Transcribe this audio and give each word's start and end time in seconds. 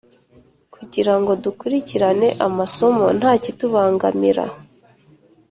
kugira 0.75 1.13
ngo 1.19 1.31
dukurikirane 1.43 2.27
amasomo 2.47 3.05
nta 3.19 3.31
kitubangamira. 3.43 4.45